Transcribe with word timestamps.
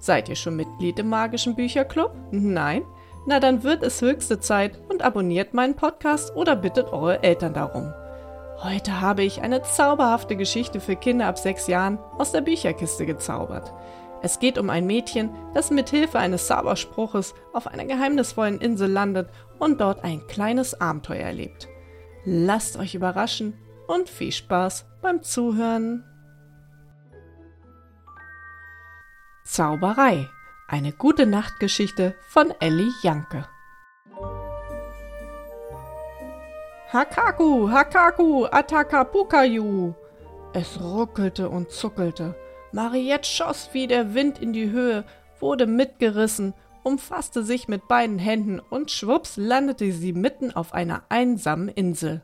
Seid 0.00 0.28
ihr 0.28 0.36
schon 0.36 0.56
Mitglied 0.56 0.98
im 0.98 1.08
magischen 1.08 1.54
Bücherclub? 1.54 2.12
Nein? 2.30 2.82
Na 3.26 3.38
dann 3.38 3.62
wird 3.62 3.82
es 3.82 4.00
höchste 4.00 4.40
Zeit 4.40 4.80
und 4.88 5.02
abonniert 5.02 5.52
meinen 5.52 5.76
Podcast 5.76 6.34
oder 6.34 6.56
bittet 6.56 6.92
eure 6.92 7.22
Eltern 7.22 7.52
darum. 7.52 7.92
Heute 8.62 9.00
habe 9.00 9.22
ich 9.22 9.42
eine 9.42 9.62
zauberhafte 9.62 10.36
Geschichte 10.36 10.80
für 10.80 10.96
Kinder 10.96 11.26
ab 11.26 11.38
sechs 11.38 11.66
Jahren 11.66 11.98
aus 12.18 12.32
der 12.32 12.40
Bücherkiste 12.40 13.06
gezaubert. 13.06 13.72
Es 14.22 14.38
geht 14.38 14.58
um 14.58 14.68
ein 14.68 14.86
Mädchen, 14.86 15.30
das 15.54 15.70
mit 15.70 15.88
Hilfe 15.90 16.18
eines 16.18 16.46
Zauberspruches 16.46 17.34
auf 17.52 17.66
einer 17.66 17.86
geheimnisvollen 17.86 18.60
Insel 18.60 18.90
landet 18.90 19.30
und 19.58 19.80
dort 19.80 20.04
ein 20.04 20.26
kleines 20.26 20.78
Abenteuer 20.78 21.24
erlebt. 21.24 21.68
Lasst 22.24 22.78
euch 22.78 22.94
überraschen 22.94 23.54
und 23.86 24.08
viel 24.08 24.32
Spaß 24.32 24.86
beim 25.00 25.22
Zuhören. 25.22 26.04
Zauberei. 29.50 30.28
Eine 30.68 30.92
gute 30.92 31.26
Nachtgeschichte 31.26 32.14
von 32.28 32.54
Ellie 32.60 32.92
Janke. 33.02 33.48
Hakaku, 36.92 37.68
Hakaku, 37.68 38.44
Atakapukayu. 38.44 39.94
Es 40.52 40.80
ruckelte 40.80 41.48
und 41.48 41.72
zuckelte. 41.72 42.36
Mariette 42.70 43.28
schoss 43.28 43.70
wie 43.72 43.88
der 43.88 44.14
Wind 44.14 44.38
in 44.38 44.52
die 44.52 44.70
Höhe, 44.70 45.04
wurde 45.40 45.66
mitgerissen, 45.66 46.54
umfasste 46.84 47.42
sich 47.42 47.66
mit 47.66 47.88
beiden 47.88 48.20
Händen 48.20 48.60
und 48.60 48.92
schwupps 48.92 49.36
landete 49.36 49.90
sie 49.90 50.12
mitten 50.12 50.52
auf 50.52 50.72
einer 50.72 51.02
einsamen 51.08 51.68
Insel. 51.68 52.22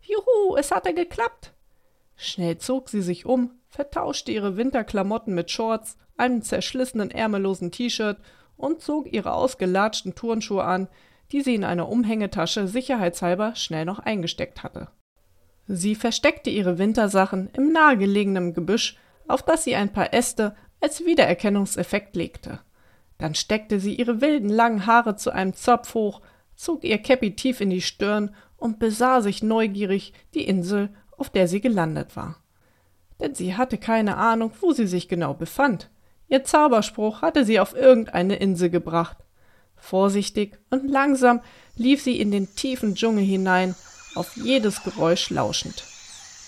Juhu, 0.00 0.56
es 0.56 0.72
hatte 0.72 0.94
geklappt. 0.94 1.52
Schnell 2.16 2.58
zog 2.58 2.88
sie 2.88 3.02
sich 3.02 3.24
um, 3.24 3.55
vertauschte 3.68 4.32
ihre 4.32 4.56
Winterklamotten 4.56 5.34
mit 5.34 5.50
Shorts, 5.50 5.96
einem 6.16 6.42
zerschlissenen 6.42 7.10
ärmellosen 7.10 7.70
T-Shirt 7.70 8.18
und 8.56 8.80
zog 8.80 9.12
ihre 9.12 9.32
ausgelatschten 9.32 10.14
Turnschuhe 10.14 10.64
an, 10.64 10.88
die 11.32 11.42
sie 11.42 11.54
in 11.54 11.64
einer 11.64 11.88
Umhängetasche 11.88 12.68
sicherheitshalber 12.68 13.54
schnell 13.54 13.84
noch 13.84 13.98
eingesteckt 13.98 14.62
hatte. 14.62 14.88
Sie 15.66 15.94
versteckte 15.94 16.50
ihre 16.50 16.78
Wintersachen 16.78 17.50
im 17.52 17.72
nahegelegenen 17.72 18.54
Gebüsch, 18.54 18.96
auf 19.26 19.42
das 19.42 19.64
sie 19.64 19.74
ein 19.74 19.92
paar 19.92 20.14
Äste 20.14 20.54
als 20.80 21.04
Wiedererkennungseffekt 21.04 22.14
legte. 22.14 22.60
Dann 23.18 23.34
steckte 23.34 23.80
sie 23.80 23.94
ihre 23.94 24.20
wilden 24.20 24.50
langen 24.50 24.86
Haare 24.86 25.16
zu 25.16 25.30
einem 25.30 25.54
Zopf 25.54 25.94
hoch, 25.94 26.20
zog 26.54 26.84
ihr 26.84 26.98
Käppi 26.98 27.34
tief 27.34 27.60
in 27.60 27.70
die 27.70 27.80
Stirn 27.80 28.34
und 28.56 28.78
besah 28.78 29.20
sich 29.20 29.42
neugierig 29.42 30.12
die 30.34 30.46
Insel, 30.46 30.90
auf 31.16 31.30
der 31.30 31.48
sie 31.48 31.60
gelandet 31.60 32.14
war. 32.14 32.36
Denn 33.20 33.34
sie 33.34 33.56
hatte 33.56 33.78
keine 33.78 34.16
Ahnung, 34.16 34.52
wo 34.60 34.72
sie 34.72 34.86
sich 34.86 35.08
genau 35.08 35.34
befand. 35.34 35.90
Ihr 36.28 36.44
Zauberspruch 36.44 37.22
hatte 37.22 37.44
sie 37.44 37.60
auf 37.60 37.74
irgendeine 37.74 38.36
Insel 38.36 38.70
gebracht. 38.70 39.16
Vorsichtig 39.76 40.58
und 40.70 40.90
langsam 40.90 41.40
lief 41.76 42.02
sie 42.02 42.20
in 42.20 42.30
den 42.30 42.54
tiefen 42.56 42.94
Dschungel 42.94 43.24
hinein, 43.24 43.74
auf 44.14 44.36
jedes 44.36 44.82
Geräusch 44.82 45.30
lauschend. 45.30 45.84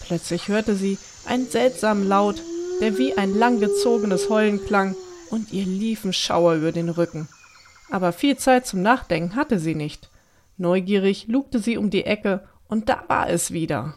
Plötzlich 0.00 0.48
hörte 0.48 0.74
sie 0.74 0.98
einen 1.26 1.46
seltsamen 1.46 2.08
Laut, 2.08 2.42
der 2.80 2.96
wie 2.98 3.16
ein 3.16 3.34
langgezogenes 3.34 4.30
Heulen 4.30 4.64
klang, 4.64 4.96
und 5.30 5.52
ihr 5.52 5.66
liefen 5.66 6.14
Schauer 6.14 6.54
über 6.54 6.72
den 6.72 6.88
Rücken. 6.88 7.28
Aber 7.90 8.12
viel 8.12 8.38
Zeit 8.38 8.66
zum 8.66 8.82
Nachdenken 8.82 9.36
hatte 9.36 9.58
sie 9.58 9.74
nicht. 9.74 10.08
Neugierig 10.56 11.26
lugte 11.28 11.58
sie 11.58 11.76
um 11.76 11.90
die 11.90 12.04
Ecke, 12.04 12.48
und 12.68 12.88
da 12.88 13.04
war 13.08 13.28
es 13.28 13.50
wieder. 13.50 13.94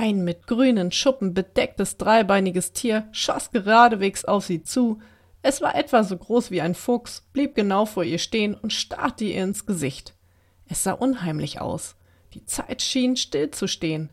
Ein 0.00 0.22
mit 0.22 0.46
grünen 0.46 0.92
Schuppen 0.92 1.34
bedecktes 1.34 1.96
dreibeiniges 1.96 2.72
Tier 2.72 3.08
schoss 3.10 3.50
geradewegs 3.50 4.24
auf 4.24 4.46
sie 4.46 4.62
zu. 4.62 5.00
Es 5.42 5.60
war 5.60 5.74
etwa 5.74 6.04
so 6.04 6.16
groß 6.16 6.52
wie 6.52 6.60
ein 6.60 6.76
Fuchs, 6.76 7.26
blieb 7.32 7.56
genau 7.56 7.84
vor 7.84 8.04
ihr 8.04 8.20
stehen 8.20 8.54
und 8.54 8.72
starrte 8.72 9.24
ihr 9.24 9.42
ins 9.42 9.66
Gesicht. 9.66 10.14
Es 10.68 10.84
sah 10.84 10.92
unheimlich 10.92 11.60
aus. 11.60 11.96
Die 12.34 12.44
Zeit 12.44 12.80
schien 12.80 13.16
stillzustehen. 13.16 14.10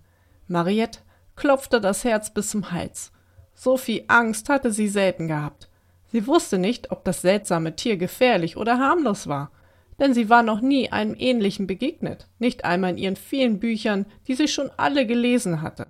Mariette 0.47 1.01
klopfte 1.35 1.79
das 1.79 2.03
Herz 2.03 2.33
bis 2.33 2.49
zum 2.49 2.71
Hals. 2.71 3.11
So 3.53 3.77
viel 3.77 4.05
Angst 4.07 4.49
hatte 4.49 4.71
sie 4.71 4.87
selten 4.87 5.27
gehabt. 5.27 5.69
Sie 6.11 6.25
wusste 6.25 6.57
nicht, 6.57 6.89
ob 6.89 7.03
das 7.03 7.21
seltsame 7.21 7.75
Tier 7.75 7.97
gefährlich 7.97 8.57
oder 8.57 8.79
harmlos 8.79 9.27
war, 9.27 9.51
denn 9.99 10.13
sie 10.13 10.29
war 10.29 10.43
noch 10.43 10.61
nie 10.61 10.91
einem 10.91 11.15
ähnlichen 11.17 11.67
begegnet, 11.67 12.27
nicht 12.39 12.65
einmal 12.65 12.91
in 12.91 12.97
ihren 12.97 13.15
vielen 13.15 13.59
Büchern, 13.59 14.05
die 14.27 14.35
sie 14.35 14.47
schon 14.47 14.69
alle 14.77 15.05
gelesen 15.05 15.61
hatte. 15.61 15.87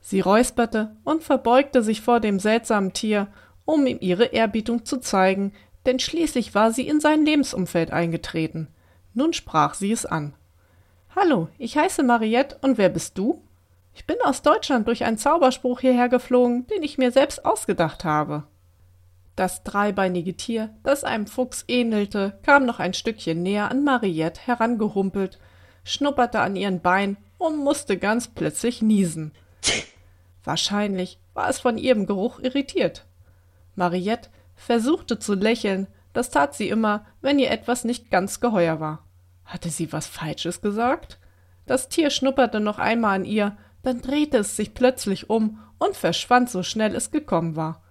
Sie 0.00 0.20
räusperte 0.20 0.96
und 1.04 1.22
verbeugte 1.22 1.82
sich 1.82 2.00
vor 2.00 2.20
dem 2.20 2.38
seltsamen 2.38 2.92
Tier, 2.92 3.28
um 3.64 3.86
ihm 3.86 3.98
ihre 4.00 4.26
Ehrbietung 4.26 4.84
zu 4.84 4.98
zeigen, 4.98 5.52
denn 5.86 5.98
schließlich 5.98 6.54
war 6.54 6.72
sie 6.72 6.86
in 6.86 7.00
sein 7.00 7.24
Lebensumfeld 7.24 7.92
eingetreten. 7.92 8.68
Nun 9.14 9.32
sprach 9.32 9.74
sie 9.74 9.92
es 9.92 10.06
an. 10.06 10.34
Hallo, 11.14 11.48
ich 11.58 11.76
heiße 11.76 12.02
Mariette 12.02 12.58
und 12.62 12.78
wer 12.78 12.88
bist 12.88 13.18
du? 13.18 13.42
Ich 13.94 14.06
bin 14.06 14.16
aus 14.22 14.42
Deutschland 14.42 14.86
durch 14.86 15.04
einen 15.04 15.18
Zauberspruch 15.18 15.80
hierher 15.80 16.08
geflogen, 16.08 16.66
den 16.68 16.82
ich 16.82 16.98
mir 16.98 17.10
selbst 17.10 17.44
ausgedacht 17.44 18.04
habe. 18.04 18.44
Das 19.38 19.62
dreibeinige 19.62 20.36
Tier, 20.36 20.74
das 20.82 21.04
einem 21.04 21.28
Fuchs 21.28 21.64
ähnelte, 21.68 22.40
kam 22.42 22.66
noch 22.66 22.80
ein 22.80 22.92
Stückchen 22.92 23.40
näher 23.40 23.70
an 23.70 23.84
Mariette 23.84 24.40
herangehumpelt, 24.44 25.38
schnupperte 25.84 26.40
an 26.40 26.56
ihren 26.56 26.80
Bein 26.80 27.16
und 27.38 27.56
musste 27.56 27.98
ganz 27.98 28.26
plötzlich 28.26 28.82
niesen. 28.82 29.30
Wahrscheinlich 30.42 31.20
war 31.34 31.48
es 31.48 31.60
von 31.60 31.78
ihrem 31.78 32.06
Geruch 32.06 32.40
irritiert. 32.40 33.06
Mariette 33.76 34.28
versuchte 34.56 35.20
zu 35.20 35.34
lächeln, 35.34 35.86
das 36.12 36.30
tat 36.30 36.56
sie 36.56 36.68
immer, 36.68 37.06
wenn 37.20 37.38
ihr 37.38 37.52
etwas 37.52 37.84
nicht 37.84 38.10
ganz 38.10 38.40
geheuer 38.40 38.80
war. 38.80 39.04
Hatte 39.44 39.68
sie 39.68 39.92
was 39.92 40.08
Falsches 40.08 40.62
gesagt? 40.62 41.20
Das 41.64 41.88
Tier 41.88 42.10
schnupperte 42.10 42.58
noch 42.58 42.80
einmal 42.80 43.14
an 43.14 43.24
ihr, 43.24 43.56
dann 43.84 44.00
drehte 44.00 44.38
es 44.38 44.56
sich 44.56 44.74
plötzlich 44.74 45.30
um 45.30 45.60
und 45.78 45.94
verschwand 45.94 46.50
so 46.50 46.64
schnell 46.64 46.96
es 46.96 47.12
gekommen 47.12 47.54
war. 47.54 47.84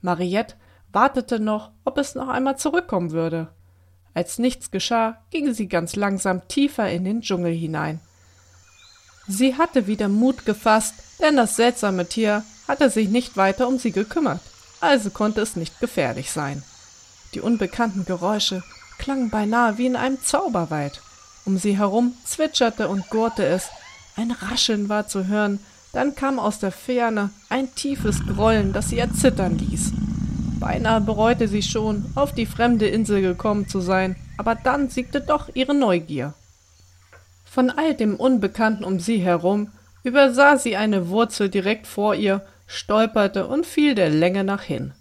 Mariette 0.00 0.54
wartete 0.94 1.40
noch, 1.40 1.70
ob 1.84 1.98
es 1.98 2.14
noch 2.14 2.28
einmal 2.28 2.56
zurückkommen 2.56 3.10
würde. 3.10 3.48
Als 4.14 4.38
nichts 4.38 4.70
geschah, 4.70 5.18
ging 5.30 5.52
sie 5.52 5.66
ganz 5.66 5.96
langsam 5.96 6.46
tiefer 6.46 6.88
in 6.90 7.04
den 7.04 7.20
Dschungel 7.20 7.52
hinein. 7.52 8.00
Sie 9.26 9.56
hatte 9.56 9.86
wieder 9.86 10.08
Mut 10.08 10.44
gefasst, 10.44 10.94
denn 11.20 11.36
das 11.36 11.56
seltsame 11.56 12.06
Tier 12.06 12.44
hatte 12.68 12.90
sich 12.90 13.08
nicht 13.08 13.36
weiter 13.36 13.66
um 13.66 13.78
sie 13.78 13.90
gekümmert, 13.90 14.40
also 14.80 15.10
konnte 15.10 15.40
es 15.40 15.56
nicht 15.56 15.80
gefährlich 15.80 16.30
sein. 16.30 16.62
Die 17.34 17.40
unbekannten 17.40 18.04
Geräusche 18.04 18.62
klangen 18.98 19.30
beinahe 19.30 19.78
wie 19.78 19.86
in 19.86 19.96
einem 19.96 20.22
Zauberwald. 20.22 21.00
Um 21.44 21.58
sie 21.58 21.76
herum 21.76 22.14
zwitscherte 22.24 22.88
und 22.88 23.10
gurrte 23.10 23.44
es, 23.44 23.68
ein 24.16 24.30
Rascheln 24.30 24.88
war 24.88 25.08
zu 25.08 25.26
hören, 25.26 25.58
dann 25.92 26.14
kam 26.14 26.38
aus 26.38 26.58
der 26.58 26.72
Ferne 26.72 27.30
ein 27.48 27.74
tiefes 27.74 28.24
Grollen, 28.26 28.72
das 28.72 28.90
sie 28.90 28.98
erzittern 28.98 29.58
ließ. 29.58 29.92
Beinahe 30.64 31.02
bereute 31.02 31.46
sie 31.46 31.60
schon, 31.60 32.06
auf 32.14 32.32
die 32.32 32.46
fremde 32.46 32.86
Insel 32.86 33.20
gekommen 33.20 33.68
zu 33.68 33.80
sein, 33.80 34.16
aber 34.38 34.54
dann 34.54 34.88
siegte 34.88 35.20
doch 35.20 35.50
ihre 35.52 35.74
Neugier. 35.74 36.32
Von 37.44 37.68
all 37.68 37.92
dem 37.92 38.16
Unbekannten 38.16 38.82
um 38.82 38.98
sie 38.98 39.18
herum 39.18 39.72
übersah 40.04 40.56
sie 40.56 40.74
eine 40.74 41.10
Wurzel 41.10 41.50
direkt 41.50 41.86
vor 41.86 42.14
ihr, 42.14 42.46
stolperte 42.66 43.46
und 43.46 43.66
fiel 43.66 43.94
der 43.94 44.08
Länge 44.08 44.42
nach 44.42 44.62
hin. 44.62 44.94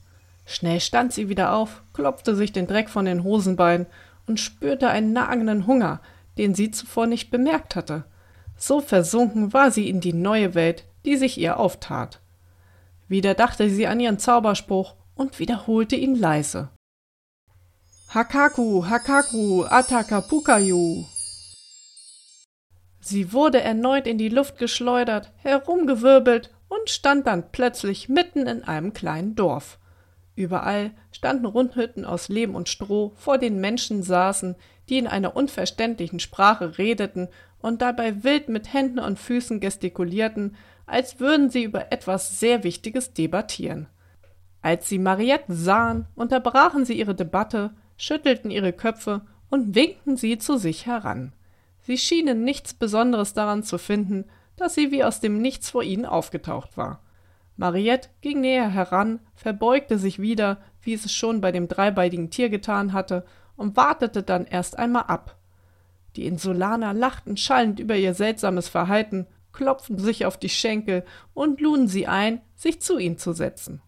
Schnell 0.46 0.82
stand 0.82 1.14
sie 1.14 1.30
wieder 1.30 1.54
auf, 1.54 1.82
klopfte 1.94 2.36
sich 2.36 2.52
den 2.52 2.68
Dreck 2.68 2.90
von 2.90 3.06
den 3.06 3.24
Hosenbeinen 3.24 3.86
und 4.28 4.42
spürte 4.42 4.90
einen 4.90 5.14
nagenden 5.14 5.66
Hunger, 5.66 6.02
den 6.38 6.56
sie 6.56 6.72
zuvor 6.72 7.08
nicht 7.08 7.32
bemerkt 7.32 7.78
hatte. 7.78 8.04
So 8.58 8.82
versunken 8.82 9.54
war 9.54 9.72
sie 9.72 9.88
in 9.88 10.02
die 10.02 10.12
neue 10.12 10.56
Welt, 10.56 10.84
die 11.06 11.16
sich 11.16 11.38
ihr 11.38 11.58
auftat. 11.58 12.20
Wieder 13.08 13.34
dachte 13.34 13.70
sie 13.70 13.88
an 13.88 14.02
ihren 14.02 14.20
Zauberspruch 14.20 14.96
und 15.16 15.40
wiederholte 15.40 15.96
ihn 15.96 16.16
leise. 16.16 16.70
Hakaku, 18.10 18.86
Hakaku, 18.86 19.64
Atakapukayu. 19.64 21.06
Sie 23.00 23.34
wurde 23.34 23.60
erneut 23.60 24.08
in 24.08 24.18
die 24.18 24.30
Luft 24.30 24.58
geschleudert, 24.58 25.32
herumgewirbelt 25.38 26.54
und 26.70 26.90
stand 26.90 27.28
dann 27.28 27.52
plötzlich 27.52 28.10
mitten 28.10 28.48
in 28.48 28.64
einem 28.64 28.94
kleinen 28.94 29.36
Dorf. 29.36 29.80
Überall 30.36 30.92
standen 31.12 31.46
Rundhütten 31.46 32.06
aus 32.06 32.30
Lehm 32.30 32.56
und 32.56 32.70
Stroh, 32.70 33.14
vor 33.16 33.38
denen 33.38 33.60
Menschen 33.60 34.04
saßen, 34.04 34.56
die 34.90 34.98
in 34.98 35.08
einer 35.08 35.36
unverständlichen 35.36 36.20
Sprache 36.20 36.78
redeten 36.78 37.30
und 37.60 37.82
dabei 37.82 38.24
wild 38.24 38.50
mit 38.50 38.74
Händen 38.74 39.00
und 39.00 39.20
Füßen 39.20 39.60
gestikulierten, 39.60 40.56
als 40.86 41.20
würden 41.20 41.50
sie 41.50 41.64
über 41.64 41.92
etwas 41.92 42.40
sehr 42.40 42.64
Wichtiges 42.64 43.14
debattieren. 43.14 43.88
Als 44.64 44.88
sie 44.88 44.98
Mariette 44.98 45.54
sahen, 45.54 46.08
unterbrachen 46.16 46.86
sie 46.86 46.98
ihre 46.98 47.14
Debatte, 47.14 47.72
schüttelten 47.98 48.50
ihre 48.50 48.72
Köpfe 48.72 49.22
und 49.50 49.76
winkten 49.76 50.16
sie 50.16 50.38
zu 50.38 50.58
sich 50.58 50.86
heran. 50.86 51.34
Sie 51.82 51.98
schienen 51.98 52.46
nichts 52.46 52.74
Besonderes 52.74 53.34
daran 53.34 53.64
zu 53.64 53.78
finden, 53.78 54.24
dass 54.56 54.74
sie 54.74 54.90
wie 54.90 55.04
aus 55.04 55.20
dem 55.20 55.42
Nichts 55.42 55.70
vor 55.70 55.84
ihnen 55.84 56.06
aufgetaucht 56.06 56.78
war. 56.78 57.02
Mariette 57.58 58.08
ging 58.22 58.40
näher 58.40 58.70
heran, 58.70 59.20
verbeugte 59.36 60.00
sich 60.00 60.20
wieder, 60.20 60.62
wie 60.82 60.94
es 60.94 61.12
schon 61.12 61.42
bei 61.42 61.52
dem 61.52 61.68
dreibeinigen 61.68 62.30
Tier 62.30 62.50
getan 62.50 62.94
hatte, 62.94 63.26
und 63.58 63.76
wartete 63.76 64.24
dann 64.24 64.46
erst 64.46 64.80
einmal 64.80 65.04
ab. 65.04 65.36
Die 66.16 66.26
Insulaner 66.26 66.94
lachten 66.94 67.36
schallend 67.36 67.82
über 67.82 67.98
ihr 67.98 68.14
seltsames 68.14 68.70
Verhalten, 68.70 69.28
klopften 69.52 70.00
sich 70.00 70.26
auf 70.26 70.38
die 70.38 70.50
Schenkel 70.50 71.04
und 71.34 71.60
luden 71.60 71.90
sie 71.90 72.08
ein, 72.08 72.42
sich 72.56 72.82
zu 72.82 72.98
ihnen 72.98 73.18
zu 73.18 73.34
setzen. 73.34 73.82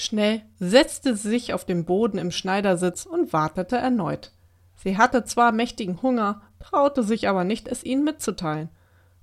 Schnell 0.00 0.42
setzte 0.60 1.16
sie 1.16 1.28
sich 1.28 1.54
auf 1.54 1.64
den 1.64 1.84
Boden 1.84 2.18
im 2.18 2.30
Schneidersitz 2.30 3.04
und 3.04 3.32
wartete 3.32 3.78
erneut. 3.78 4.30
Sie 4.76 4.96
hatte 4.96 5.24
zwar 5.24 5.50
mächtigen 5.50 6.02
Hunger, 6.02 6.42
traute 6.60 7.02
sich 7.02 7.28
aber 7.28 7.42
nicht, 7.42 7.66
es 7.66 7.82
ihnen 7.82 8.04
mitzuteilen. 8.04 8.68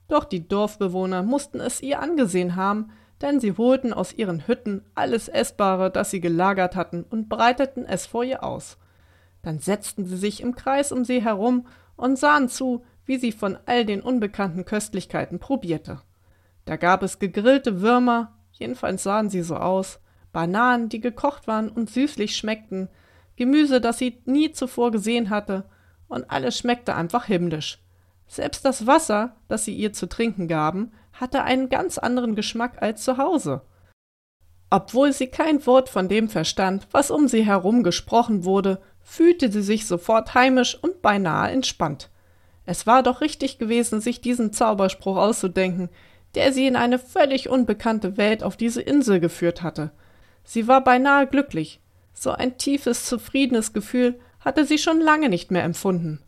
Doch 0.10 0.26
die 0.26 0.50
Dorfbewohner 0.50 1.24
mussten 1.24 1.62
es 1.62 1.82
ihr 1.82 2.02
angesehen 2.02 2.58
haben, 2.58 2.92
denn 3.22 3.40
sie 3.40 3.54
holten 3.54 3.94
aus 3.94 4.12
ihren 4.12 4.48
Hütten 4.50 4.82
alles 4.96 5.30
Essbare, 5.30 5.92
das 5.92 6.12
sie 6.12 6.20
gelagert 6.20 6.76
hatten, 6.76 7.06
und 7.10 7.30
breiteten 7.30 7.86
es 7.86 8.06
vor 8.06 8.26
ihr 8.26 8.44
aus. 8.44 8.78
Dann 9.44 9.60
setzten 9.60 10.06
sie 10.06 10.18
sich 10.18 10.42
im 10.42 10.56
Kreis 10.56 10.92
um 10.92 11.06
sie 11.06 11.24
herum 11.24 11.68
und 11.96 12.20
sahen 12.20 12.50
zu, 12.50 12.84
wie 13.06 13.16
sie 13.16 13.32
von 13.32 13.58
all 13.66 13.86
den 13.86 14.02
unbekannten 14.02 14.66
Köstlichkeiten 14.66 15.40
probierte. 15.40 16.02
Da 16.66 16.76
gab 16.76 17.02
es 17.02 17.18
gegrillte 17.18 17.80
Würmer, 17.80 18.34
jedenfalls 18.52 19.04
sahen 19.04 19.30
sie 19.30 19.42
so 19.42 19.56
aus, 19.56 20.02
Bananen, 20.36 20.90
die 20.90 21.00
gekocht 21.00 21.48
waren 21.48 21.70
und 21.70 21.90
süßlich 21.90 22.36
schmeckten, 22.36 22.90
Gemüse, 23.38 23.80
das 23.80 24.00
sie 24.00 24.22
nie 24.26 24.52
zuvor 24.52 24.92
gesehen 24.92 25.30
hatte, 25.30 25.64
und 26.10 26.30
alles 26.30 26.58
schmeckte 26.58 26.94
einfach 26.94 27.24
himmlisch. 27.24 27.82
Selbst 28.28 28.66
das 28.66 28.86
Wasser, 28.86 29.38
das 29.48 29.64
sie 29.64 29.74
ihr 29.74 29.94
zu 29.94 30.08
trinken 30.08 30.50
gaben, 30.50 30.92
hatte 31.14 31.44
einen 31.44 31.70
ganz 31.70 31.98
anderen 31.98 32.36
Geschmack 32.36 32.82
als 32.82 33.02
zu 33.06 33.18
Hause. 33.18 33.62
Obwohl 34.70 35.14
sie 35.14 35.28
kein 35.28 35.66
Wort 35.66 35.88
von 35.88 36.10
dem 36.10 36.28
verstand, 36.28 36.90
was 36.92 37.12
um 37.12 37.30
sie 37.30 37.46
herum 37.46 37.82
gesprochen 37.82 38.44
wurde, 38.44 38.82
fühlte 39.00 39.50
sie 39.50 39.62
sich 39.62 39.88
sofort 39.88 40.34
heimisch 40.34 40.78
und 40.82 41.02
beinahe 41.02 41.50
entspannt. 41.50 42.10
Es 42.66 42.86
war 42.86 43.04
doch 43.04 43.22
richtig 43.22 43.58
gewesen, 43.58 44.02
sich 44.02 44.20
diesen 44.20 44.52
Zauberspruch 44.52 45.16
auszudenken, 45.16 45.88
der 46.34 46.52
sie 46.52 46.68
in 46.68 46.76
eine 46.76 47.00
völlig 47.00 47.48
unbekannte 47.48 48.18
Welt 48.18 48.44
auf 48.44 48.58
diese 48.58 48.82
Insel 48.82 49.22
geführt 49.22 49.62
hatte. 49.62 49.92
Sie 50.46 50.68
war 50.68 50.84
beinahe 50.84 51.28
glücklich. 51.28 51.82
So 52.14 52.32
ein 52.32 52.58
tiefes, 52.58 53.06
zufriedenes 53.06 53.74
Gefühl 53.74 54.20
hatte 54.40 54.64
sie 54.66 54.78
schon 54.78 55.02
lange 55.02 55.28
nicht 55.28 55.52
mehr 55.52 55.64
empfunden. 55.64 56.22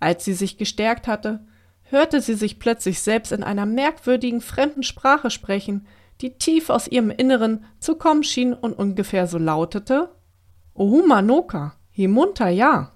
Als 0.00 0.24
sie 0.24 0.32
sich 0.32 0.58
gestärkt 0.58 1.06
hatte, 1.06 1.46
hörte 1.84 2.20
sie 2.20 2.34
sich 2.34 2.58
plötzlich 2.58 3.00
selbst 3.00 3.30
in 3.30 3.44
einer 3.44 3.66
merkwürdigen 3.66 4.40
fremden 4.40 4.82
Sprache 4.82 5.30
sprechen, 5.30 5.86
die 6.20 6.38
tief 6.38 6.70
aus 6.70 6.88
ihrem 6.88 7.10
Inneren 7.10 7.64
zu 7.78 7.94
kommen 7.96 8.24
schien 8.24 8.54
und 8.54 8.72
ungefähr 8.72 9.26
so 9.26 9.38
lautete 9.38 10.10
Ohumanoka, 10.74 11.74
himunta 11.90 12.48
ja. 12.48 12.92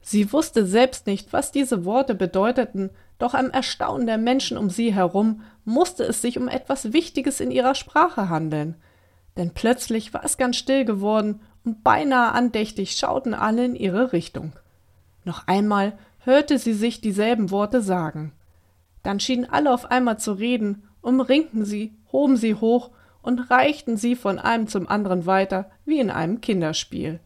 Sie 0.00 0.32
wusste 0.32 0.64
selbst 0.66 1.06
nicht, 1.06 1.32
was 1.32 1.52
diese 1.52 1.84
Worte 1.84 2.14
bedeuteten, 2.14 2.90
doch 3.18 3.34
am 3.34 3.50
Erstaunen 3.50 4.06
der 4.06 4.18
Menschen 4.18 4.56
um 4.56 4.70
sie 4.70 4.94
herum 4.94 5.42
musste 5.64 6.04
es 6.04 6.22
sich 6.22 6.38
um 6.38 6.48
etwas 6.48 6.92
Wichtiges 6.92 7.40
in 7.40 7.50
ihrer 7.50 7.74
Sprache 7.74 8.30
handeln. 8.30 8.76
Denn 9.36 9.52
plötzlich 9.52 10.12
war 10.12 10.24
es 10.24 10.36
ganz 10.36 10.56
still 10.56 10.84
geworden 10.84 11.40
und 11.64 11.84
beinahe 11.84 12.32
andächtig 12.32 12.92
schauten 12.92 13.34
alle 13.34 13.64
in 13.64 13.74
ihre 13.74 14.12
Richtung. 14.12 14.52
Noch 15.24 15.46
einmal 15.46 15.98
hörte 16.20 16.58
sie 16.58 16.74
sich 16.74 17.00
dieselben 17.00 17.50
Worte 17.50 17.82
sagen. 17.82 18.32
Dann 19.02 19.20
schienen 19.20 19.48
alle 19.48 19.72
auf 19.72 19.90
einmal 19.90 20.18
zu 20.18 20.32
reden, 20.32 20.84
umringten 21.00 21.64
sie, 21.64 21.94
hoben 22.12 22.36
sie 22.36 22.54
hoch 22.54 22.90
und 23.22 23.50
reichten 23.50 23.96
sie 23.96 24.16
von 24.16 24.38
einem 24.38 24.66
zum 24.66 24.88
anderen 24.88 25.26
weiter, 25.26 25.70
wie 25.84 26.00
in 26.00 26.10
einem 26.10 26.40
Kinderspiel. 26.40 27.20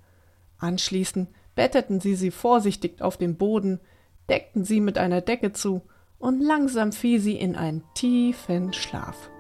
Anschließend 0.59 1.29
betteten 1.55 2.01
sie 2.01 2.15
sie 2.15 2.31
vorsichtig 2.31 3.01
auf 3.01 3.17
den 3.17 3.37
Boden, 3.37 3.81
deckten 4.29 4.65
sie 4.65 4.81
mit 4.81 4.99
einer 4.99 5.21
Decke 5.21 5.53
zu, 5.53 5.83
und 6.19 6.41
langsam 6.41 6.93
fiel 6.93 7.21
sie 7.21 7.37
in 7.37 7.55
einen 7.55 7.83
tiefen 7.95 8.73
Schlaf. 8.73 9.31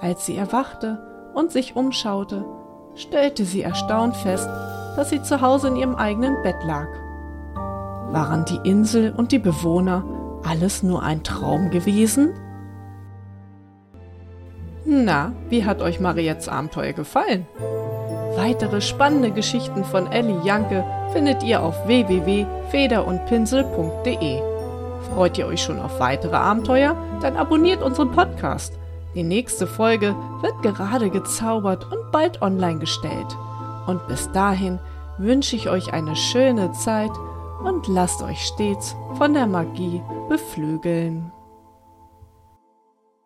Als 0.00 0.26
sie 0.26 0.36
erwachte 0.36 1.11
und 1.34 1.52
sich 1.52 1.76
umschaute, 1.76 2.44
stellte 2.94 3.44
sie 3.44 3.62
erstaunt 3.62 4.16
fest, 4.16 4.48
dass 4.96 5.10
sie 5.10 5.22
zu 5.22 5.40
Hause 5.40 5.68
in 5.68 5.76
ihrem 5.76 5.94
eigenen 5.94 6.42
Bett 6.42 6.56
lag. 6.64 6.88
Waren 8.10 8.44
die 8.44 8.68
Insel 8.68 9.14
und 9.16 9.32
die 9.32 9.38
Bewohner 9.38 10.04
alles 10.44 10.82
nur 10.82 11.02
ein 11.02 11.22
Traum 11.22 11.70
gewesen? 11.70 12.34
Na, 14.84 15.32
wie 15.48 15.64
hat 15.64 15.80
euch 15.80 16.00
Mariettes 16.00 16.48
Abenteuer 16.48 16.92
gefallen? 16.92 17.46
Weitere 18.36 18.80
spannende 18.80 19.30
Geschichten 19.30 19.84
von 19.84 20.10
Ellie 20.10 20.40
Janke 20.44 20.84
findet 21.12 21.42
ihr 21.42 21.62
auf 21.62 21.86
www.federundpinsel.de. 21.86 24.40
Freut 25.12 25.38
ihr 25.38 25.46
euch 25.46 25.62
schon 25.62 25.80
auf 25.80 26.00
weitere 26.00 26.36
Abenteuer? 26.36 26.96
Dann 27.20 27.36
abonniert 27.36 27.82
unseren 27.82 28.10
Podcast. 28.10 28.78
Die 29.14 29.22
nächste 29.22 29.66
Folge 29.66 30.14
wird 30.40 30.62
gerade 30.62 31.10
gezaubert 31.10 31.86
und 31.92 32.10
bald 32.12 32.40
online 32.40 32.78
gestellt. 32.78 33.36
Und 33.86 34.06
bis 34.08 34.30
dahin 34.32 34.78
wünsche 35.18 35.56
ich 35.56 35.68
euch 35.68 35.92
eine 35.92 36.16
schöne 36.16 36.72
Zeit 36.72 37.12
und 37.62 37.88
lasst 37.88 38.22
euch 38.22 38.40
stets 38.40 38.96
von 39.18 39.34
der 39.34 39.46
Magie 39.46 40.02
beflügeln. 40.28 41.32